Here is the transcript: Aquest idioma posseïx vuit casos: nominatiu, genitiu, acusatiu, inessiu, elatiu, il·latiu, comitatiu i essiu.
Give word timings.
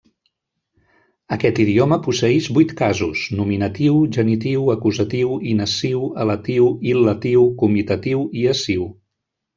Aquest 1.35 1.59
idioma 1.63 1.99
posseïx 2.07 2.47
vuit 2.55 2.73
casos: 2.79 3.25
nominatiu, 3.41 3.99
genitiu, 4.17 4.63
acusatiu, 4.77 5.37
inessiu, 5.53 6.03
elatiu, 6.25 6.67
il·latiu, 6.95 7.49
comitatiu 7.65 8.25
i 8.43 8.49
essiu. 8.57 8.91